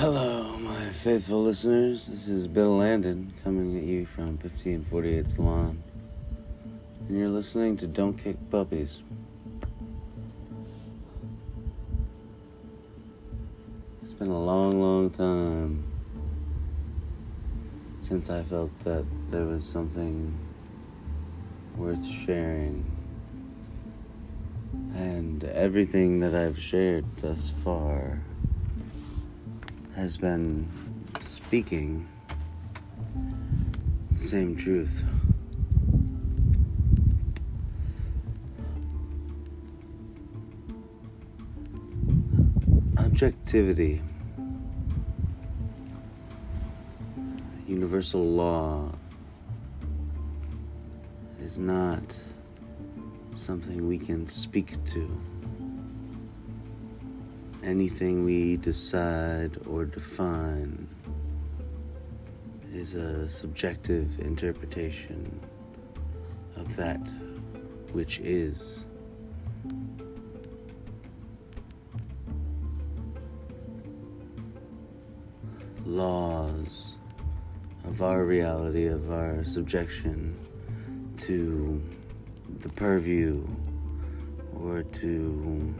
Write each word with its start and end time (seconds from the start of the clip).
Hello, 0.00 0.56
my 0.58 0.90
faithful 0.90 1.42
listeners. 1.42 2.06
This 2.06 2.28
is 2.28 2.46
Bill 2.46 2.76
Landon 2.76 3.34
coming 3.42 3.76
at 3.76 3.82
you 3.82 4.06
from 4.06 4.38
1548 4.38 5.28
Salon. 5.28 5.82
And 7.08 7.18
you're 7.18 7.28
listening 7.28 7.76
to 7.78 7.88
Don't 7.88 8.16
Kick 8.16 8.36
Puppies. 8.48 9.00
It's 14.00 14.12
been 14.12 14.28
a 14.28 14.40
long, 14.40 14.80
long 14.80 15.10
time 15.10 15.84
since 17.98 18.30
I 18.30 18.44
felt 18.44 18.72
that 18.84 19.04
there 19.32 19.46
was 19.46 19.66
something 19.66 20.32
worth 21.76 22.06
sharing. 22.06 22.88
And 24.94 25.42
everything 25.42 26.20
that 26.20 26.36
I've 26.36 26.56
shared 26.56 27.04
thus 27.16 27.52
far 27.64 28.20
has 29.98 30.16
been 30.16 30.64
speaking 31.20 32.06
the 34.12 34.18
same 34.18 34.54
truth. 34.54 35.02
Objectivity, 42.96 44.00
universal 47.66 48.24
law, 48.24 48.92
is 51.40 51.58
not 51.58 52.16
something 53.34 53.88
we 53.88 53.98
can 53.98 54.28
speak 54.28 54.76
to 54.84 55.10
anything 57.68 58.24
we 58.24 58.56
decide 58.56 59.58
or 59.66 59.84
define 59.84 60.88
is 62.72 62.94
a 62.94 63.28
subjective 63.28 64.18
interpretation 64.20 65.38
of 66.56 66.74
that 66.76 67.12
which 67.92 68.20
is. 68.20 68.86
Laws 75.84 76.94
of 77.84 78.00
our 78.00 78.24
reality, 78.24 78.86
of 78.86 79.10
our 79.10 79.44
subjection 79.44 80.34
to 81.18 81.82
the 82.60 82.68
purview 82.70 83.46
or 84.54 84.84
to 84.84 85.74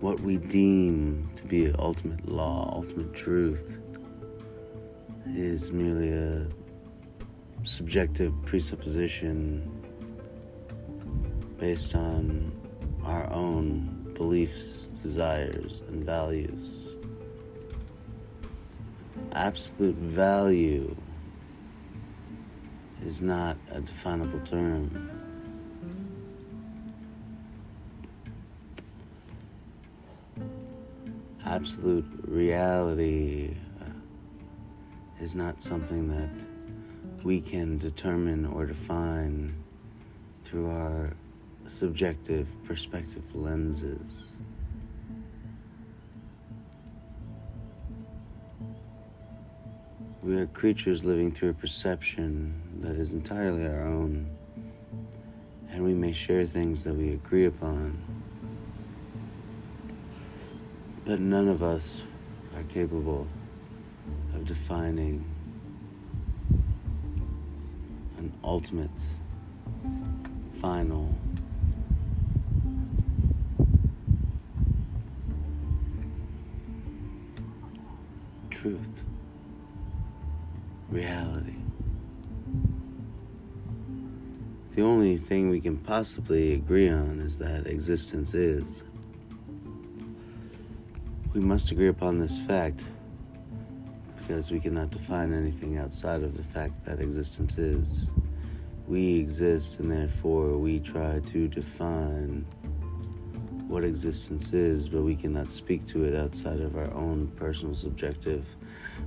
what 0.00 0.20
we 0.20 0.36
deem 0.36 1.30
to 1.36 1.44
be 1.44 1.72
ultimate 1.78 2.28
law, 2.28 2.70
ultimate 2.74 3.14
truth, 3.14 3.78
is 5.26 5.72
merely 5.72 6.12
a 6.12 6.46
subjective 7.62 8.32
presupposition 8.44 9.68
based 11.58 11.94
on 11.94 12.52
our 13.04 13.30
own 13.32 14.12
beliefs, 14.14 14.90
desires, 15.02 15.82
and 15.88 16.04
values. 16.04 16.94
Absolute 19.32 19.96
value 19.96 20.94
is 23.04 23.22
not 23.22 23.56
a 23.70 23.80
definable 23.80 24.40
term. 24.40 25.25
Absolute 31.56 32.04
reality 32.28 33.56
uh, 33.80 35.24
is 35.24 35.34
not 35.34 35.62
something 35.62 36.06
that 36.06 36.28
we 37.24 37.40
can 37.40 37.78
determine 37.78 38.44
or 38.44 38.66
define 38.66 39.54
through 40.44 40.68
our 40.68 41.14
subjective 41.66 42.46
perspective 42.64 43.22
lenses. 43.34 44.26
We 50.22 50.36
are 50.36 50.46
creatures 50.48 51.06
living 51.06 51.32
through 51.32 51.50
a 51.50 51.54
perception 51.54 52.52
that 52.82 52.96
is 52.96 53.14
entirely 53.14 53.66
our 53.66 53.86
own, 53.86 54.28
and 55.70 55.82
we 55.82 55.94
may 55.94 56.12
share 56.12 56.44
things 56.44 56.84
that 56.84 56.92
we 56.92 57.14
agree 57.14 57.46
upon 57.46 58.15
but 61.06 61.20
none 61.20 61.46
of 61.46 61.62
us 61.62 62.02
are 62.56 62.64
capable 62.64 63.28
of 64.34 64.44
defining 64.44 65.24
an 68.18 68.32
ultimate, 68.42 68.90
final, 70.60 71.14
truth, 78.50 79.04
reality. 80.90 81.54
The 84.74 84.82
only 84.82 85.18
thing 85.18 85.50
we 85.50 85.60
can 85.60 85.76
possibly 85.76 86.52
agree 86.52 86.88
on 86.88 87.20
is 87.20 87.38
that 87.38 87.68
existence 87.68 88.34
is. 88.34 88.66
We 91.36 91.42
must 91.42 91.70
agree 91.70 91.88
upon 91.88 92.18
this 92.18 92.38
fact 92.38 92.82
because 94.16 94.50
we 94.50 94.58
cannot 94.58 94.88
define 94.88 95.34
anything 95.34 95.76
outside 95.76 96.22
of 96.22 96.34
the 96.34 96.42
fact 96.42 96.82
that 96.86 96.98
existence 96.98 97.58
is. 97.58 98.10
We 98.88 99.18
exist, 99.18 99.78
and 99.78 99.92
therefore 99.92 100.56
we 100.56 100.80
try 100.80 101.20
to 101.20 101.46
define 101.46 102.46
what 103.68 103.84
existence 103.84 104.54
is, 104.54 104.88
but 104.88 105.02
we 105.02 105.14
cannot 105.14 105.52
speak 105.52 105.86
to 105.88 106.04
it 106.04 106.14
outside 106.14 106.60
of 106.60 106.74
our 106.74 106.90
own 106.94 107.26
personal 107.36 107.74
subjective 107.74 108.46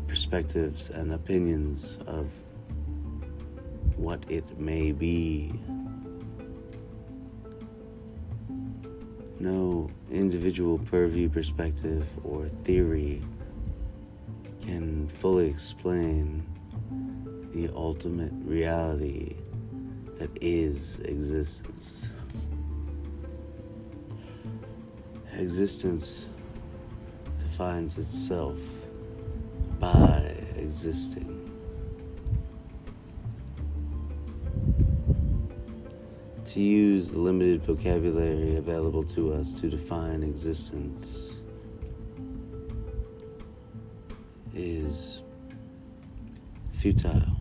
perspectives 0.08 0.92
and 0.92 1.14
opinions 1.14 1.98
of 2.06 2.32
what 3.96 4.24
it 4.30 4.60
may 4.60 4.92
be. 4.92 5.60
No 9.40 9.90
individual 10.12 10.78
purview 10.80 11.30
perspective 11.30 12.06
or 12.26 12.50
theory 12.64 13.22
can 14.62 15.08
fully 15.08 15.48
explain 15.48 16.46
the 17.54 17.70
ultimate 17.74 18.34
reality 18.44 19.36
that 20.18 20.30
is 20.42 21.00
existence. 21.00 22.12
Existence 25.38 26.26
defines 27.40 27.98
itself 27.98 28.60
by 29.80 30.36
existing. 30.58 31.39
To 36.60 36.66
use 36.66 37.10
the 37.12 37.18
limited 37.18 37.64
vocabulary 37.64 38.58
available 38.58 39.02
to 39.02 39.32
us 39.34 39.54
to 39.54 39.70
define 39.70 40.24
existence 40.24 41.38
is 44.54 45.22
futile. 46.74 47.40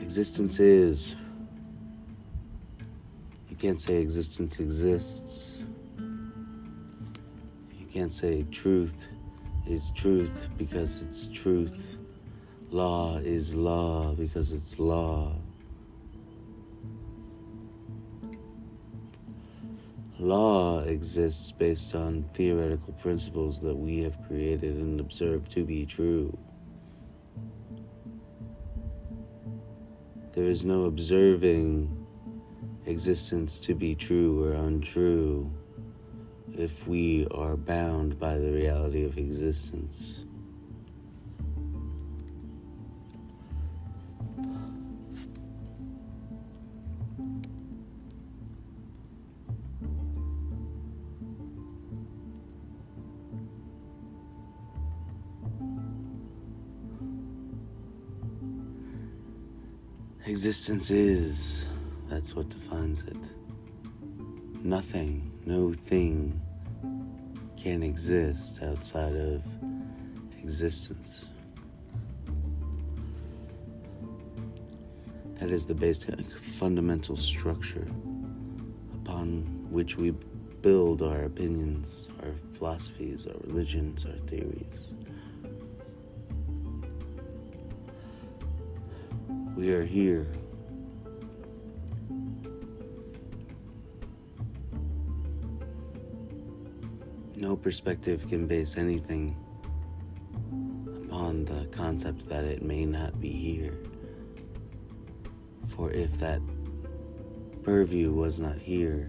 Existence 0.00 0.58
is. 0.58 1.14
You 3.48 3.54
can't 3.56 3.80
say 3.80 4.00
existence 4.00 4.58
exists. 4.58 5.62
You 7.78 7.86
can't 7.92 8.12
say 8.12 8.44
truth 8.50 9.06
is 9.68 9.92
truth 9.94 10.48
because 10.58 11.02
it's 11.02 11.28
truth. 11.28 11.98
Law 12.76 13.16
is 13.16 13.54
law 13.54 14.12
because 14.12 14.52
it's 14.52 14.78
law. 14.78 15.32
Law 20.18 20.80
exists 20.80 21.50
based 21.52 21.94
on 21.94 22.28
theoretical 22.34 22.92
principles 23.00 23.62
that 23.62 23.74
we 23.74 24.02
have 24.02 24.18
created 24.28 24.76
and 24.76 25.00
observed 25.00 25.50
to 25.52 25.64
be 25.64 25.86
true. 25.86 26.36
There 30.32 30.44
is 30.44 30.66
no 30.66 30.84
observing 30.84 32.06
existence 32.84 33.58
to 33.60 33.74
be 33.74 33.94
true 33.94 34.44
or 34.44 34.52
untrue 34.52 35.50
if 36.52 36.86
we 36.86 37.26
are 37.30 37.56
bound 37.56 38.18
by 38.18 38.36
the 38.36 38.52
reality 38.52 39.06
of 39.06 39.16
existence. 39.16 40.25
Existence 60.26 60.90
is. 60.90 61.66
That's 62.08 62.34
what 62.34 62.48
defines 62.48 63.04
it. 63.04 63.16
Nothing, 64.64 65.30
no 65.46 65.72
thing 65.72 66.40
can 67.56 67.84
exist 67.84 68.60
outside 68.60 69.14
of 69.14 69.40
existence. 70.42 71.26
That 75.38 75.50
is 75.50 75.64
the 75.64 75.76
basic 75.76 76.20
fundamental 76.58 77.16
structure 77.16 77.86
upon 78.96 79.68
which 79.70 79.96
we 79.96 80.10
build 80.60 81.02
our 81.02 81.22
opinions, 81.22 82.08
our 82.24 82.34
philosophies, 82.50 83.28
our 83.28 83.36
religions, 83.44 84.04
our 84.04 84.18
theories. 84.26 84.95
We 89.56 89.72
are 89.72 89.84
here. 89.84 90.26
No 97.34 97.56
perspective 97.56 98.28
can 98.28 98.46
base 98.46 98.76
anything 98.76 99.34
upon 101.06 101.46
the 101.46 101.66
concept 101.72 102.28
that 102.28 102.44
it 102.44 102.62
may 102.62 102.84
not 102.84 103.18
be 103.18 103.30
here. 103.30 103.78
For 105.68 105.90
if 105.90 106.18
that 106.18 106.42
purview 107.62 108.12
was 108.12 108.38
not 108.38 108.58
here, 108.58 109.08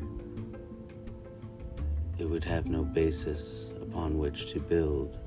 it 2.18 2.24
would 2.24 2.46
have 2.46 2.68
no 2.68 2.86
basis 2.86 3.70
upon 3.82 4.18
which 4.18 4.54
to 4.54 4.62
build. 4.62 5.20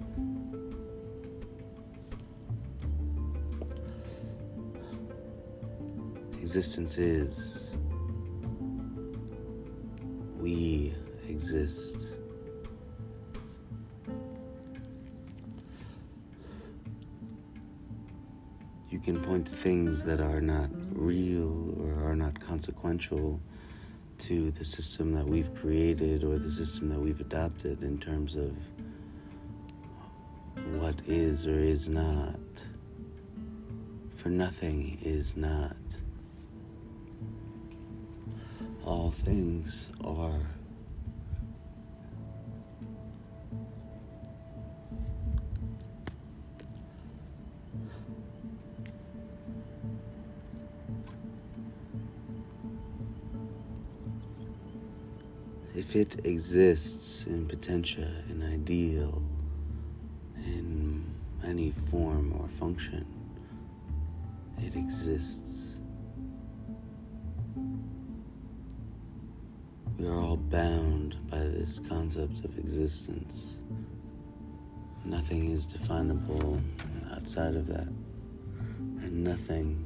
Existence 6.52 6.98
is. 6.98 7.70
We 10.36 10.92
exist. 11.28 11.96
You 18.90 18.98
can 18.98 19.20
point 19.20 19.46
to 19.46 19.52
things 19.52 20.04
that 20.04 20.20
are 20.20 20.40
not 20.40 20.70
real 20.90 21.72
or 21.80 22.10
are 22.10 22.16
not 22.16 22.40
consequential 22.40 23.40
to 24.18 24.50
the 24.50 24.64
system 24.64 25.12
that 25.12 25.24
we've 25.24 25.54
created 25.54 26.24
or 26.24 26.40
the 26.40 26.50
system 26.50 26.88
that 26.88 26.98
we've 26.98 27.20
adopted 27.20 27.84
in 27.84 27.96
terms 28.00 28.34
of 28.34 28.58
what 30.80 30.96
is 31.06 31.46
or 31.46 31.60
is 31.60 31.88
not. 31.88 32.40
For 34.16 34.30
nothing 34.30 34.98
is 35.00 35.36
not 35.36 35.76
all 38.90 39.12
things 39.24 39.88
are. 40.04 40.40
If 55.76 55.94
it 55.94 56.26
exists 56.26 57.26
in 57.26 57.46
potentia, 57.46 58.24
in 58.28 58.42
ideal, 58.42 59.22
in 60.36 61.04
any 61.44 61.70
form 61.90 62.34
or 62.40 62.48
function, 62.48 63.06
it 64.58 64.74
exists. 64.74 65.69
We 70.00 70.08
are 70.08 70.18
all 70.18 70.38
bound 70.38 71.14
by 71.30 71.40
this 71.40 71.78
concept 71.86 72.42
of 72.46 72.56
existence. 72.56 73.58
Nothing 75.04 75.50
is 75.50 75.66
definable 75.66 76.58
outside 77.12 77.54
of 77.54 77.66
that, 77.66 77.86
and 78.78 79.22
nothing 79.22 79.84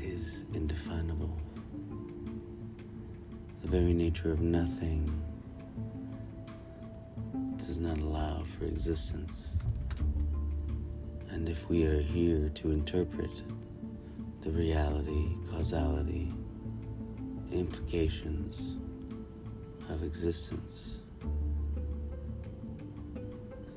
is 0.00 0.44
indefinable. 0.54 1.36
The 3.62 3.68
very 3.68 3.94
nature 3.94 4.30
of 4.30 4.40
nothing 4.40 5.20
does 7.56 7.78
not 7.78 7.98
allow 7.98 8.44
for 8.44 8.66
existence. 8.66 9.56
And 11.30 11.48
if 11.48 11.68
we 11.68 11.84
are 11.84 12.00
here 12.00 12.48
to 12.50 12.70
interpret 12.70 13.32
the 14.42 14.52
reality, 14.52 15.34
causality, 15.50 16.32
implications 17.52 18.76
of 19.88 20.02
existence, 20.02 20.98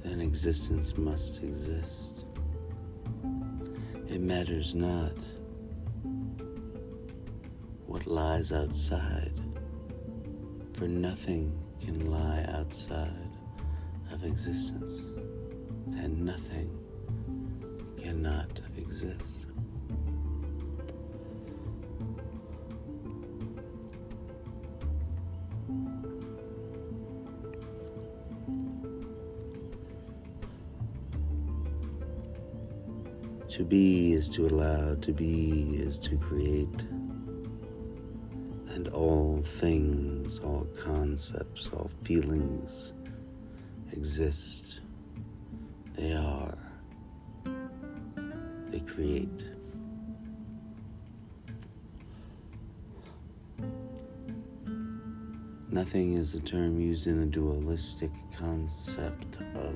then 0.04 0.22
existence 0.22 0.98
must 0.98 1.44
exist. 1.44 2.25
It 4.10 4.22
matters 4.22 4.74
not 4.74 5.18
what 7.86 8.08
lies 8.08 8.52
outside, 8.52 9.34
for 10.74 10.88
nothing 10.88 11.52
can 11.81 12.10
lie 12.12 12.46
outside 12.50 13.31
of 14.12 14.24
existence, 14.24 15.02
and 15.98 16.24
nothing 16.24 16.70
cannot 17.98 18.62
exist. 18.78 19.47
To 33.50 33.64
be 33.64 34.14
is 34.14 34.30
to 34.30 34.46
allow, 34.46 34.96
to 34.96 35.12
be 35.12 35.72
is 35.76 35.98
to 36.00 36.18
create. 36.18 36.82
And 38.70 38.89
all 38.89 39.42
things, 39.42 40.39
all 40.39 40.68
concepts, 40.77 41.70
all 41.70 41.89
feelings 42.04 42.94
exist. 43.92 44.82
They 45.96 46.13
are. 46.13 46.58
They 48.70 48.82
create. 48.82 49.50
Nothing 55.70 56.13
is 56.13 56.36
a 56.36 56.39
term 56.42 56.80
used 56.80 57.08
in 57.08 57.24
a 57.24 57.25
dualistic 57.25 58.12
concept 58.38 59.38
of 59.56 59.75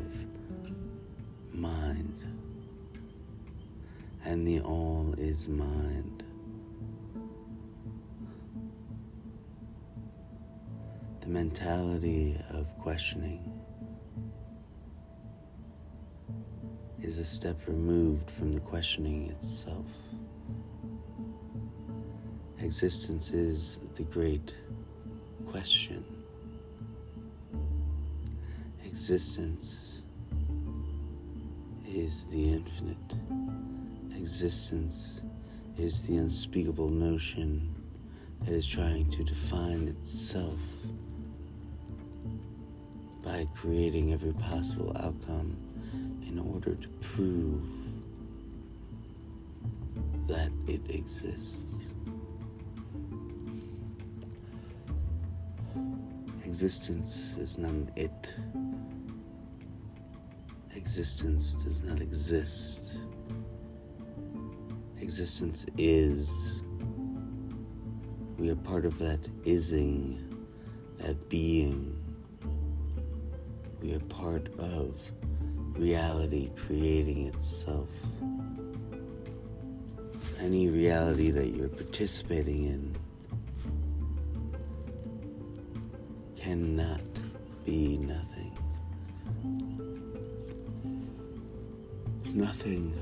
and 4.25 4.47
the 4.47 4.59
all 4.61 5.13
is 5.17 5.47
mind. 5.47 6.23
The 11.21 11.27
mentality 11.27 12.37
of 12.49 12.67
questioning 12.79 13.61
is 17.01 17.19
a 17.19 17.25
step 17.25 17.57
removed 17.67 18.29
from 18.29 18.53
the 18.53 18.59
questioning 18.59 19.29
itself. 19.29 19.85
Existence 22.59 23.31
is 23.31 23.79
the 23.95 24.03
great 24.03 24.55
question. 25.47 26.05
Existence 28.85 30.03
is 31.85 32.25
the 32.25 32.53
infinite. 32.53 33.40
Existence 34.21 35.21
is 35.79 36.03
the 36.03 36.15
unspeakable 36.15 36.89
notion 36.89 37.73
that 38.41 38.53
is 38.53 38.67
trying 38.67 39.09
to 39.09 39.23
define 39.23 39.87
itself 39.87 40.59
by 43.23 43.47
creating 43.55 44.13
every 44.13 44.33
possible 44.33 44.95
outcome 44.99 45.57
in 46.27 46.37
order 46.37 46.75
to 46.75 46.87
prove 47.01 47.63
that 50.27 50.51
it 50.67 50.81
exists. 50.89 51.79
Existence 56.45 57.37
is 57.39 57.57
not 57.57 57.73
it. 57.95 58.37
Existence 60.75 61.55
does 61.55 61.81
not 61.81 61.99
exist. 62.01 63.00
Existence 65.01 65.65
is. 65.77 66.61
We 68.37 68.49
are 68.49 68.55
part 68.55 68.85
of 68.85 68.97
that 68.99 69.27
ising, 69.45 70.35
that 70.97 71.29
being. 71.29 71.97
We 73.81 73.93
are 73.93 73.99
part 73.99 74.47
of 74.57 74.99
reality 75.75 76.51
creating 76.55 77.27
itself. 77.27 77.89
any 80.41 80.69
reality 80.69 81.29
that 81.29 81.49
you're 81.49 81.69
participating 81.69 82.63
in 82.63 82.95
cannot 86.35 87.01
be 87.63 87.97
nothing. 87.97 88.57
Nothing 92.33 93.00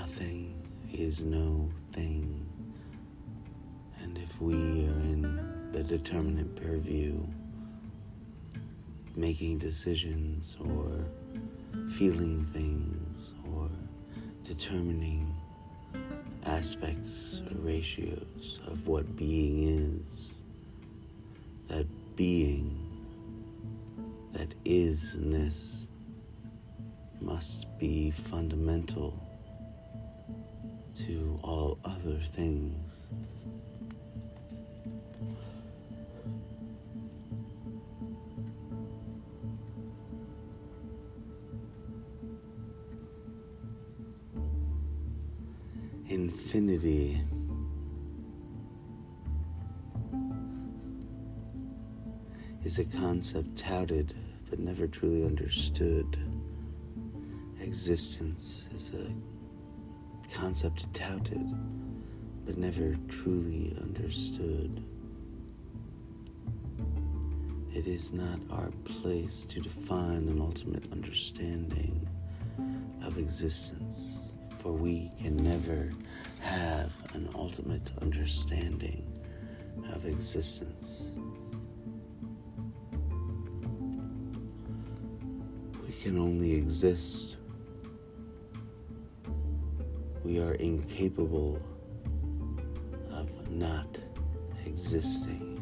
Nothing 0.00 0.54
is 0.94 1.24
no 1.24 1.68
thing. 1.92 2.46
And 4.00 4.16
if 4.16 4.40
we 4.40 4.54
are 4.54 5.02
in 5.12 5.68
the 5.72 5.82
determinate 5.82 6.56
purview, 6.56 7.22
making 9.14 9.58
decisions 9.58 10.56
or 10.58 11.04
feeling 11.90 12.46
things 12.54 13.34
or 13.52 13.68
determining 14.42 15.34
aspects 16.46 17.42
or 17.50 17.58
ratios 17.58 18.58
of 18.68 18.86
what 18.86 19.16
being 19.16 19.68
is, 19.68 20.30
that 21.68 21.86
being, 22.16 22.74
that 24.32 24.54
isness, 24.64 25.84
must 27.20 27.66
be 27.78 28.10
fundamental 28.10 29.29
to 31.10 31.40
all 31.42 31.76
other 31.84 32.20
things. 32.22 32.76
Infinity 46.08 47.20
is 52.64 52.78
a 52.78 52.84
concept 52.84 53.56
touted 53.56 54.14
but 54.48 54.60
never 54.60 54.86
truly 54.86 55.24
understood 55.24 56.16
existence 57.60 58.68
is 58.74 58.92
a 58.94 59.39
concept 60.40 60.92
touted 60.94 61.54
but 62.46 62.56
never 62.56 62.96
truly 63.08 63.76
understood. 63.82 64.82
It 67.74 67.86
is 67.86 68.14
not 68.14 68.40
our 68.50 68.70
place 68.84 69.44
to 69.44 69.60
define 69.60 70.28
an 70.28 70.40
ultimate 70.40 70.90
understanding 70.92 72.08
of 73.04 73.18
existence, 73.18 74.14
for 74.60 74.72
we 74.72 75.10
can 75.20 75.36
never 75.36 75.92
have 76.40 76.90
an 77.12 77.28
ultimate 77.34 77.92
understanding 78.00 79.06
of 79.92 80.06
existence. 80.06 81.02
We 85.86 85.92
can 86.02 86.18
only 86.18 86.54
exist 86.54 87.29
we 90.24 90.38
are 90.38 90.54
incapable 90.54 91.60
of 93.10 93.50
not 93.50 94.00
existing. 94.66 95.56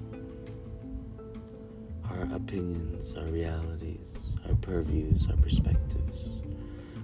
Our 2.11 2.23
opinions, 2.35 3.15
our 3.15 3.27
realities, 3.27 4.35
our 4.49 4.55
purviews, 4.57 5.27
our 5.31 5.37
perspectives, 5.37 6.41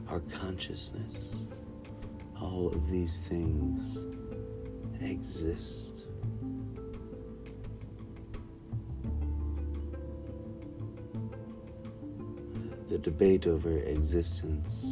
our 0.08 0.20
consciousness, 0.20 1.36
all 2.40 2.68
of 2.68 2.88
these 2.90 3.20
things 3.20 3.98
exist. 5.00 6.06
The 12.88 12.98
debate 12.98 13.46
over 13.46 13.78
existence 13.78 14.86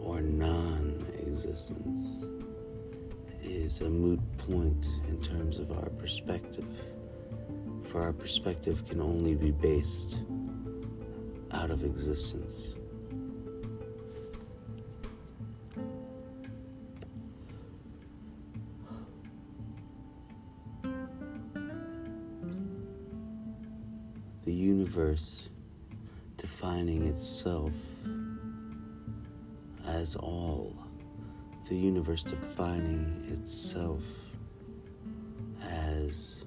or 0.00 0.20
non 0.20 0.97
existence 1.44 2.24
is 3.42 3.80
a 3.80 3.88
moot 3.88 4.20
point 4.38 4.86
in 5.06 5.22
terms 5.22 5.58
of 5.58 5.70
our 5.70 5.88
perspective, 5.90 6.66
for 7.84 8.02
our 8.02 8.12
perspective 8.12 8.84
can 8.88 9.00
only 9.00 9.36
be 9.36 9.52
based 9.52 10.18
out 11.52 11.70
of 11.70 11.84
existence. 11.84 12.74
The 24.44 24.54
universe 24.54 25.50
defining 26.36 27.06
itself 27.06 27.72
as 29.86 30.16
all 30.16 30.87
the 31.68 31.76
universe 31.76 32.22
defining 32.22 33.26
itself 33.30 34.02
as 35.62 36.44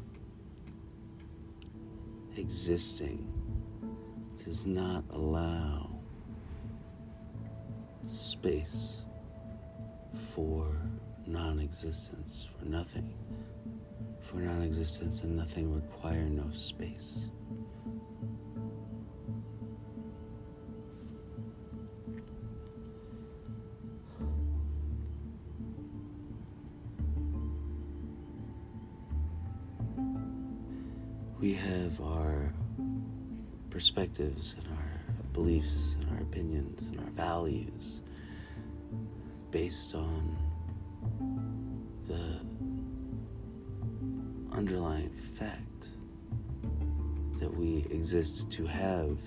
existing 2.37 3.31
does 4.43 4.65
not 4.65 5.03
allow 5.11 5.91
space 8.07 9.01
for 10.33 10.75
non 11.27 11.59
existence, 11.59 12.47
for 12.57 12.65
nothing. 12.65 13.13
For 14.21 14.37
non 14.37 14.63
existence 14.63 15.21
and 15.21 15.35
nothing 15.37 15.71
require 15.71 16.23
no 16.23 16.49
space. 16.51 17.29
Have 31.61 32.01
our 32.01 32.53
perspectives 33.69 34.55
and 34.57 34.67
our 34.77 34.91
beliefs 35.33 35.95
and 35.99 36.09
our 36.11 36.21
opinions 36.23 36.87
and 36.87 36.99
our 36.99 37.11
values 37.11 38.01
based 39.51 39.93
on 39.93 40.37
the 42.07 42.41
underlying 44.55 45.13
fact 45.35 45.87
that 47.39 47.53
we 47.55 47.85
exist 47.91 48.49
to 48.51 48.65
have 48.65 49.17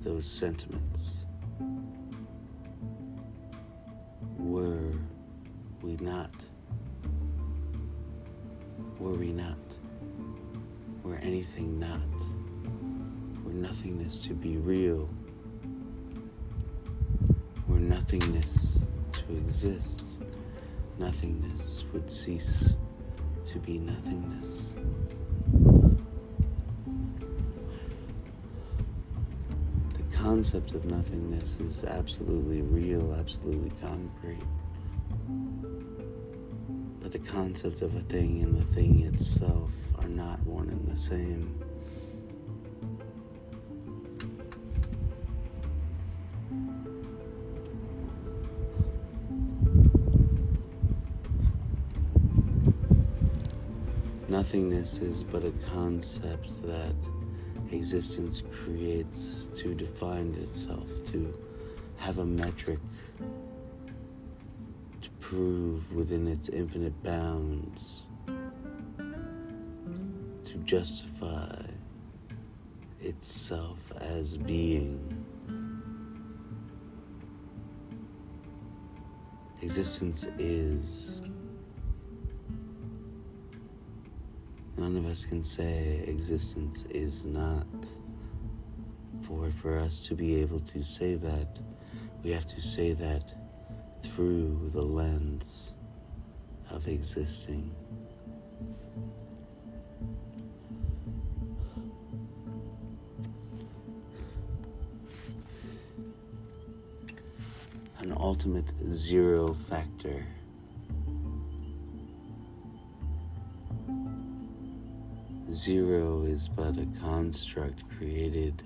those 0.00 0.24
sentiments. 0.26 1.16
Were 4.38 4.92
we 5.82 5.96
not? 5.96 6.30
Were 8.98 9.14
we 9.14 9.32
not? 9.32 9.67
Were 11.18 11.24
anything 11.24 11.78
not, 11.78 12.00
were 13.44 13.52
nothingness 13.52 14.22
to 14.24 14.34
be 14.34 14.56
real, 14.58 15.08
were 17.66 17.78
nothingness 17.78 18.78
to 19.12 19.36
exist, 19.36 20.02
nothingness 20.98 21.84
would 21.92 22.10
cease 22.10 22.74
to 23.46 23.58
be 23.58 23.78
nothingness. 23.78 24.58
The 29.94 30.16
concept 30.16 30.72
of 30.72 30.84
nothingness 30.84 31.60
is 31.60 31.84
absolutely 31.84 32.62
real, 32.62 33.14
absolutely 33.14 33.72
concrete. 33.80 34.44
But 37.00 37.12
the 37.12 37.18
concept 37.20 37.82
of 37.82 37.94
a 37.94 38.00
thing 38.00 38.42
and 38.42 38.54
the 38.54 38.64
thing 38.74 39.02
itself 39.02 39.70
not 40.18 40.44
one 40.44 40.68
and 40.68 40.84
the 40.84 40.96
same. 40.96 41.54
Nothingness 54.28 54.98
is 54.98 55.22
but 55.22 55.44
a 55.44 55.52
concept 55.70 56.62
that 56.64 56.96
existence 57.70 58.42
creates 58.64 59.48
to 59.56 59.72
define 59.72 60.34
itself, 60.34 60.88
to 61.12 61.32
have 61.98 62.18
a 62.18 62.26
metric 62.26 62.80
to 65.00 65.10
prove 65.20 65.94
within 65.94 66.26
its 66.26 66.48
infinite 66.48 67.00
bounds, 67.04 67.97
to 70.48 70.58
justify 70.58 71.62
itself 73.00 73.92
as 74.00 74.38
being. 74.38 75.24
Existence 79.60 80.24
is. 80.38 81.20
None 84.78 84.96
of 84.96 85.06
us 85.06 85.26
can 85.26 85.44
say 85.44 86.02
existence 86.06 86.84
is 86.86 87.24
not. 87.24 87.66
For 89.22 89.50
for 89.50 89.78
us 89.78 90.06
to 90.06 90.14
be 90.14 90.40
able 90.40 90.60
to 90.60 90.82
say 90.82 91.16
that, 91.16 91.58
we 92.22 92.30
have 92.30 92.46
to 92.46 92.62
say 92.62 92.94
that 92.94 93.34
through 94.02 94.70
the 94.72 94.80
lens 94.80 95.74
of 96.70 96.88
existing. 96.88 97.74
Ultimate 108.18 108.76
zero 108.84 109.54
factor. 109.68 110.26
Zero 115.50 116.24
is 116.24 116.48
but 116.48 116.76
a 116.78 116.86
construct 117.00 117.82
created 117.96 118.62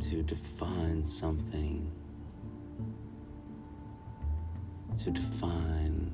to 0.00 0.22
define 0.22 1.04
something, 1.04 1.90
to 5.02 5.10
define 5.10 6.12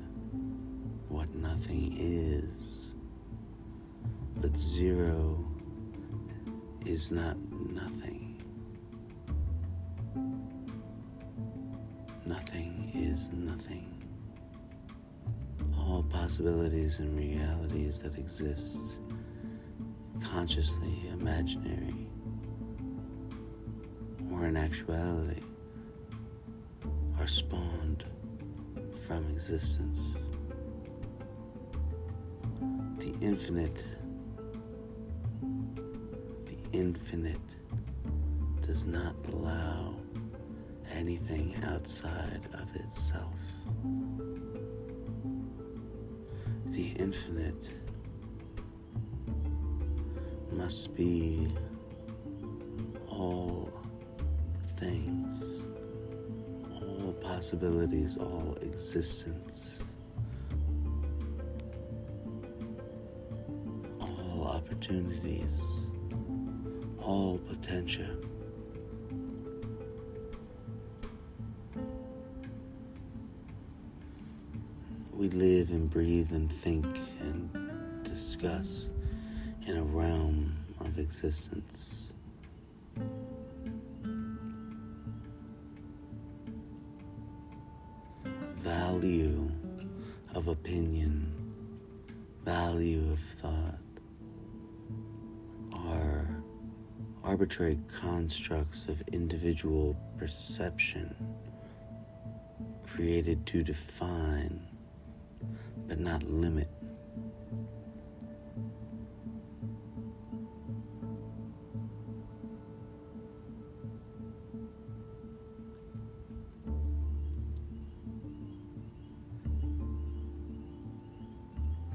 what 1.08 1.32
nothing 1.34 1.94
is. 1.98 2.86
But 4.36 4.56
zero 4.56 5.44
is 6.86 7.10
not 7.10 7.36
Nothing 12.30 12.92
is 12.94 13.28
nothing. 13.32 14.04
All 15.76 16.04
possibilities 16.04 17.00
and 17.00 17.18
realities 17.18 17.98
that 18.02 18.16
exist 18.16 18.78
consciously 20.22 21.08
imaginary 21.12 22.06
or 24.30 24.46
in 24.46 24.56
actuality 24.56 25.42
are 27.18 27.26
spawned 27.26 28.04
from 29.08 29.28
existence. 29.30 30.00
The 32.98 33.12
infinite, 33.20 33.84
the 36.46 36.78
infinite 36.78 37.56
does 38.60 38.86
not 38.86 39.16
allow 39.32 39.96
anything 41.00 41.54
outside 41.64 42.42
of 42.52 42.76
itself. 42.76 43.34
The 46.66 46.88
infinite 46.98 47.70
must 50.52 50.94
be 50.94 51.48
all 53.08 53.72
things, 54.76 55.62
all 56.70 57.14
possibilities, 57.22 58.18
all 58.18 58.58
existence, 58.60 59.82
all 63.98 64.52
opportunities, 64.54 65.62
all 66.98 67.38
potential. 67.38 68.29
Live 75.70 75.80
and 75.80 75.90
breathe 75.90 76.32
and 76.32 76.52
think 76.52 76.84
and 77.20 78.02
discuss 78.02 78.90
in 79.66 79.76
a 79.76 79.82
realm 79.82 80.56
of 80.80 80.98
existence. 80.98 82.12
Value 88.56 89.50
of 90.34 90.48
opinion, 90.48 91.32
value 92.44 93.12
of 93.12 93.20
thought 93.20 93.78
are 95.72 96.28
arbitrary 97.22 97.78
constructs 98.00 98.86
of 98.88 99.02
individual 99.12 99.96
perception 100.18 101.14
created 102.82 103.46
to 103.46 103.62
define 103.62 104.69
but 105.90 105.98
not 105.98 106.22
limit 106.22 106.68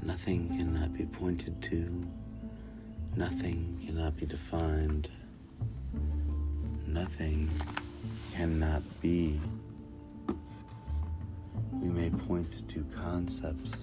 Nothing 0.02 0.48
cannot 0.48 0.92
be 0.92 1.04
pointed 1.04 1.60
to. 1.62 2.06
Nothing 3.16 3.78
cannot 3.84 4.16
be 4.16 4.26
defined. 4.26 5.10
Nothing 6.86 7.50
cannot 8.34 8.82
be. 9.00 9.40
We 11.80 11.88
may 11.88 12.10
point 12.10 12.68
to 12.68 12.84
concepts, 12.94 13.76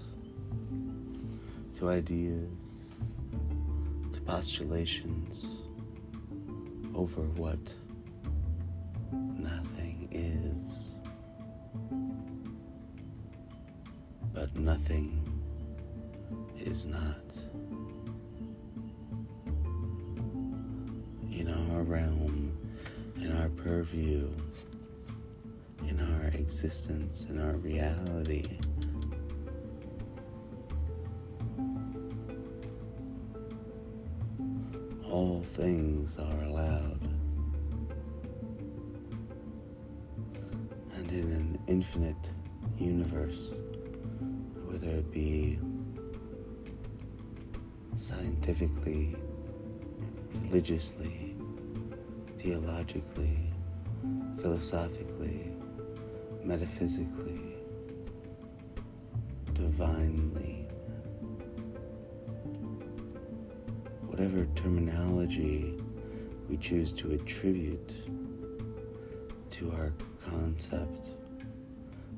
to 1.78 1.90
ideas, 1.90 2.50
to 4.14 4.22
postulations 4.22 5.46
over 6.96 7.22
what 7.22 7.60
nothing 9.12 10.08
is. 10.12 10.86
But 14.34 14.56
nothing 14.56 15.22
is 16.60 16.86
not. 16.86 17.22
In 21.32 21.48
our 21.50 21.84
realm, 21.84 22.58
in 23.18 23.32
our 23.36 23.50
purview, 23.50 24.30
existence, 26.44 27.26
in 27.30 27.40
our 27.40 27.56
reality. 27.56 28.46
All 35.06 35.42
things 35.42 36.18
are 36.18 36.44
allowed. 36.44 37.00
And 40.96 41.12
in 41.12 41.32
an 41.32 41.60
infinite 41.68 42.26
universe, 42.78 43.54
whether 44.66 44.90
it 44.90 45.10
be 45.14 45.60
scientifically, 47.96 49.16
religiously, 50.42 51.38
theologically, 52.38 53.54
philosophically, 54.42 55.53
metaphysically, 56.44 57.56
divinely. 59.54 60.68
Whatever 64.08 64.46
terminology 64.56 65.80
we 66.50 66.58
choose 66.58 66.92
to 66.94 67.12
attribute 67.12 67.92
to 69.52 69.72
our 69.72 69.94
concept 70.30 71.08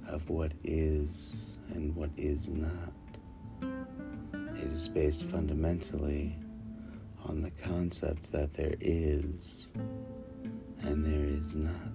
of 0.07 0.29
what 0.29 0.51
is 0.63 1.51
and 1.73 1.95
what 1.95 2.09
is 2.17 2.47
not. 2.47 2.93
It 4.57 4.71
is 4.71 4.87
based 4.87 5.25
fundamentally 5.25 6.35
on 7.25 7.41
the 7.41 7.51
concept 7.51 8.31
that 8.31 8.53
there 8.53 8.75
is 8.79 9.67
and 10.81 11.03
there 11.03 11.25
is 11.25 11.55
not. 11.55 11.94